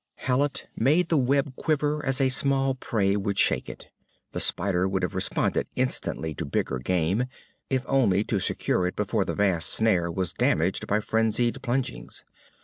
Hallet 0.15 0.65
made 0.75 1.09
the 1.09 1.17
web 1.19 1.55
quiver 1.55 2.03
as 2.03 2.17
small 2.35 2.73
prey 2.73 3.15
would 3.15 3.37
shake 3.37 3.69
it. 3.69 3.85
The 4.31 4.39
spider 4.39 4.87
would 4.87 5.03
have 5.03 5.13
responded 5.13 5.67
instantly 5.75 6.33
to 6.33 6.43
bigger 6.47 6.79
game, 6.79 7.25
if 7.69 7.85
only 7.87 8.23
to 8.23 8.39
secure 8.39 8.87
it 8.87 8.95
before 8.95 9.25
the 9.25 9.35
vast 9.35 9.69
snare 9.69 10.09
was 10.11 10.33
damaged 10.33 10.87
by 10.87 11.01
frenzied 11.01 11.61
plungings. 11.61 12.25